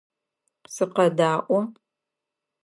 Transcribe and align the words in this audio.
Сыкъэдаӏо! 0.73 1.59